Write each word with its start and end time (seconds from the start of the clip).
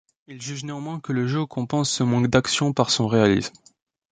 Il 0.25 0.41
juge 0.41 0.63
néanmoins 0.63 0.99
que 0.99 1.13
le 1.13 1.27
jeu 1.27 1.45
compense 1.45 1.91
ce 1.91 2.01
manque 2.01 2.25
d'action 2.25 2.73
par 2.73 2.89
son 2.89 3.05
réalisme. 3.05 3.53